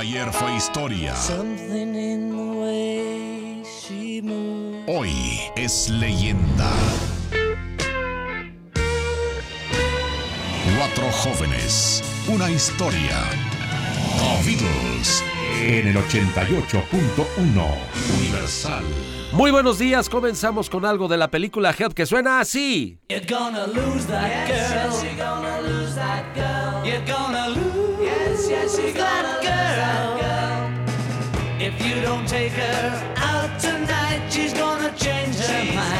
[0.00, 1.14] Ayer fue historia.
[4.86, 6.72] Hoy es leyenda.
[10.76, 13.18] Cuatro jóvenes, una historia.
[14.18, 15.22] The Beatles
[15.60, 17.66] en el 88.1
[18.18, 18.84] Universal.
[19.32, 22.98] Muy buenos días, comenzamos con algo de la película Help que suena así.
[23.10, 25.29] You're gonna lose that girl.
[28.82, 30.18] Yes, you're that girl.
[31.60, 35.90] If you don't take her out tonight, she's gonna change her mind.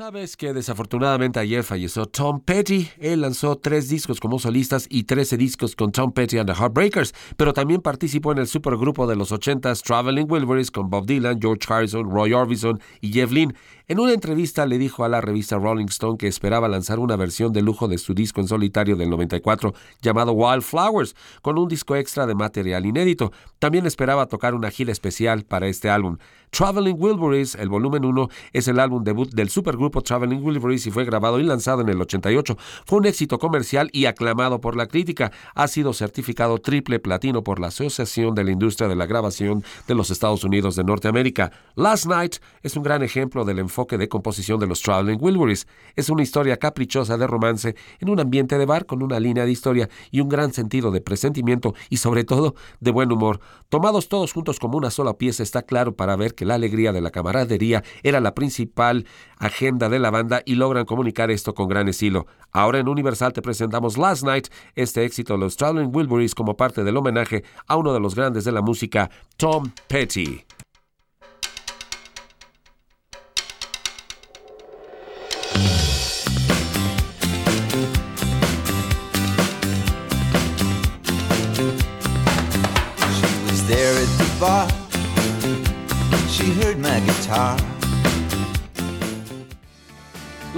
[0.00, 2.88] Sabes que desafortunadamente ayer falleció Tom Petty.
[3.00, 7.12] Él lanzó tres discos como solistas y 13 discos con Tom Petty and the Heartbreakers,
[7.36, 11.70] pero también participó en el supergrupo de los 80s Traveling Wilburys con Bob Dylan, George
[11.70, 13.54] Harrison, Roy Orbison y Jeff Lynne.
[13.88, 17.52] En una entrevista le dijo a la revista Rolling Stone que esperaba lanzar una versión
[17.52, 22.24] de lujo de su disco en solitario del 94 llamado Wildflowers, con un disco extra
[22.26, 23.32] de material inédito.
[23.58, 26.16] También esperaba tocar una gira especial para este álbum.
[26.50, 31.04] Traveling Wilburys, el volumen 1, es el álbum debut del supergrupo Traveling Wilburys y fue
[31.04, 32.56] grabado y lanzado en el 88.
[32.86, 35.32] Fue un éxito comercial y aclamado por la crítica.
[35.54, 39.94] Ha sido certificado triple platino por la Asociación de la Industria de la Grabación de
[39.94, 41.52] los Estados Unidos de Norteamérica.
[41.74, 45.66] Last Night es un gran ejemplo del enfoque de composición de los Traveling Wilburys.
[45.96, 49.52] Es una historia caprichosa de romance en un ambiente de bar con una línea de
[49.52, 53.40] historia y un gran sentido de presentimiento y sobre todo de buen humor.
[53.68, 57.00] Tomados todos juntos como una sola pieza está claro para ver que la alegría de
[57.00, 59.06] la camaradería era la principal
[59.38, 62.26] agenda de la banda y logran comunicar esto con gran estilo.
[62.52, 66.84] Ahora en Universal te presentamos Last Night, este éxito de los Traveling Wilburys como parte
[66.84, 70.44] del homenaje a uno de los grandes de la música, Tom Petty.
[83.20, 84.68] She was there at the bar.
[86.28, 87.69] She heard my guitar.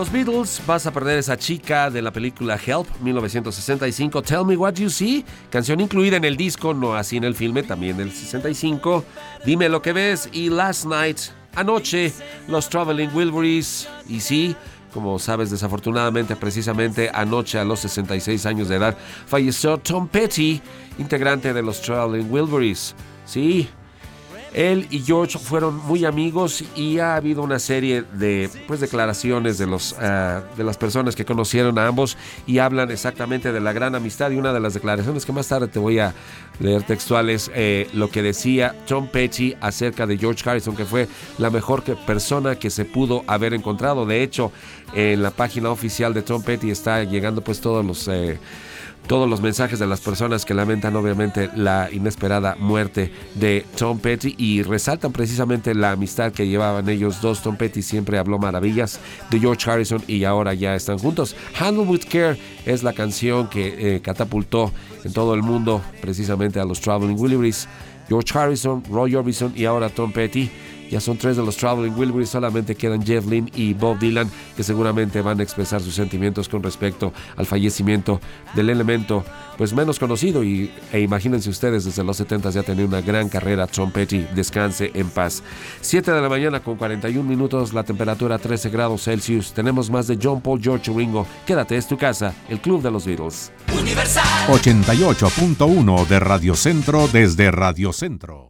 [0.00, 4.76] Los Beatles, Vas a perder esa chica de la película Help, 1965, Tell Me What
[4.76, 9.04] You See, canción incluida en el disco, no así en el filme, también del 65,
[9.44, 11.18] Dime lo que ves y Last Night,
[11.54, 12.14] anoche,
[12.48, 14.56] los Traveling Wilburys, y sí,
[14.94, 18.96] como sabes, desafortunadamente, precisamente anoche a los 66 años de edad,
[19.26, 20.62] falleció Tom Petty,
[20.96, 22.94] integrante de los Traveling Wilburys.
[23.26, 23.68] Sí,
[24.52, 29.66] él y George fueron muy amigos y ha habido una serie de pues, declaraciones de,
[29.66, 32.16] los, ah, de las personas que conocieron a ambos
[32.46, 34.30] y hablan exactamente de la gran amistad.
[34.30, 36.14] Y una de las declaraciones que más tarde te voy a
[36.58, 41.50] leer textuales, eh, lo que decía Tom Petty acerca de George Harrison, que fue la
[41.50, 44.04] mejor que- persona que se pudo haber encontrado.
[44.04, 44.52] De hecho,
[44.94, 48.08] en la página oficial de Tom Petty está llegando pues todos los...
[48.08, 48.38] eh,
[49.10, 54.36] todos los mensajes de las personas que lamentan obviamente la inesperada muerte de Tom Petty
[54.38, 57.42] y resaltan precisamente la amistad que llevaban ellos dos.
[57.42, 59.00] Tom Petty siempre habló maravillas
[59.32, 61.34] de George Harrison y ahora ya están juntos.
[61.58, 64.70] Handle with Care es la canción que eh, catapultó
[65.02, 67.66] en todo el mundo precisamente a los Traveling Wilburys.
[68.08, 70.48] George Harrison, Roy Orbison y ahora Tom Petty.
[70.90, 74.64] Ya son tres de los Traveling Wilburys, solamente quedan Jeff Lynne y Bob Dylan, que
[74.64, 78.20] seguramente van a expresar sus sentimientos con respecto al fallecimiento
[78.54, 79.24] del elemento
[79.60, 83.66] pues menos conocido y, e imagínense ustedes, desde los 70 ya tenía una gran carrera,
[83.66, 85.42] Tom Petty, descanse en paz.
[85.82, 90.18] 7 de la mañana con 41 minutos, la temperatura 13 grados Celsius, tenemos más de
[90.20, 93.52] John Paul, George Ringo, quédate, es tu casa, el club de los Beatles.
[93.78, 94.24] Universal.
[94.48, 98.48] 88.1 de Radio Centro desde Radio Centro.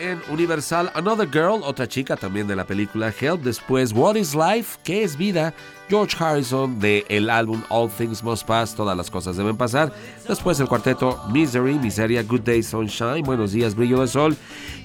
[0.00, 0.90] En Universal.
[0.94, 3.42] Another Girl, otra chica también de la película Help.
[3.42, 4.78] Después, What is Life?
[4.82, 5.54] ¿Qué es vida?
[5.88, 9.92] George Harrison de el álbum All Things Must Pass, Todas las cosas deben pasar.
[10.26, 14.36] Después el cuarteto Misery, Miseria, Good Day, Sunshine, Buenos días, Brillo de Sol.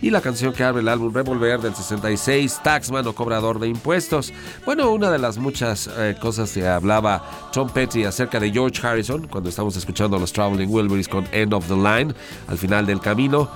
[0.02, 4.34] Y la canción que abre el álbum Revolver del 66, Taxman o Cobrador de Impuestos.
[4.66, 9.28] Bueno, una de las muchas eh, cosas que hablaba Tom Petty acerca de George Harrison
[9.28, 12.14] cuando estamos escuchando a los Traveling Wilburys con End of the Line,
[12.48, 13.50] al final del camino,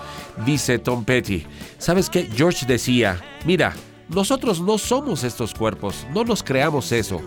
[0.46, 1.46] dice Tom Petty,
[1.78, 2.30] ¿sabes qué?
[2.36, 3.74] George decía, mira,
[4.14, 7.22] nosotros no somos estos cuerpos, no nos creamos eso.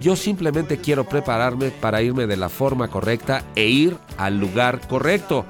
[0.00, 5.46] Yo simplemente quiero prepararme para irme de la forma correcta e ir al lugar correcto.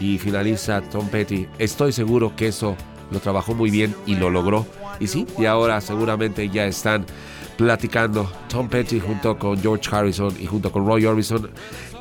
[0.00, 1.46] Y finaliza Tom Petty.
[1.58, 2.76] Estoy seguro que eso
[3.10, 4.66] lo trabajó muy bien y lo logró.
[5.00, 7.06] Y sí, y ahora seguramente ya están
[7.56, 11.50] platicando Tom Petty junto con George Harrison y junto con Roy Orbison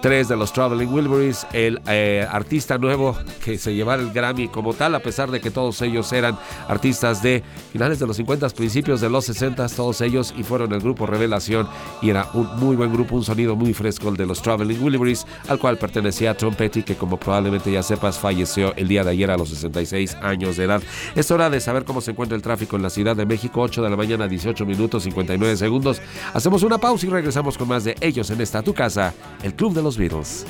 [0.04, 4.74] tres de los Traveling Wilburys, el eh, artista nuevo que se llevara el Grammy como
[4.74, 7.42] tal, a pesar de que todos ellos eran artistas de
[7.72, 11.70] finales de los 50, principios de los 60, todos ellos, y fueron el grupo Revelación,
[12.02, 15.26] y era un muy buen grupo, un sonido muy fresco el de los Traveling Wilburys,
[15.48, 19.32] al cual pertenecía Tom Petty, que como probablemente ya sepas, falleció el día de ayer
[19.32, 20.82] a los 66 años de edad.
[21.16, 23.82] Es hora de saber cómo se encuentra el tráfico en la Ciudad de México, 8
[23.82, 26.02] de la mañana, 18 minutos 59 segundos.
[26.34, 29.14] Hacemos una pausa y regresamos con más de ellos en esta tu casa,
[29.44, 30.46] el Club de los Beatles.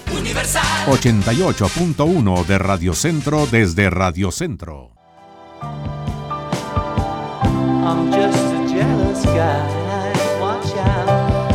[0.88, 4.92] 88.1 de Radio Centro desde Radio Centro.
[7.86, 10.40] I'm just a jealous guy.
[10.40, 11.10] Watch out.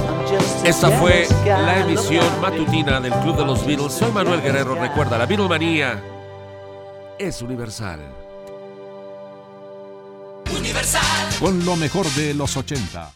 [0.08, 3.92] I'm just a Esta fue la emisión matutina del Club de los Beatles.
[3.92, 4.74] Soy Manuel Guerrero.
[4.74, 6.02] Recuerda, la Beatlemanía
[7.18, 8.00] es universal.
[11.40, 13.12] Con lo mejor de los 80.